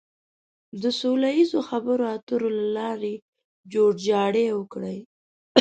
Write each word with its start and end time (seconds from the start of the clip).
د 0.81 0.83
سوله 0.99 1.29
ييزو 1.37 1.59
خبرو 1.69 2.03
اترو 2.15 2.49
له 2.57 2.65
لارې 2.77 3.13
جوړجاړی 3.73 4.45
وکړي. 4.57 4.97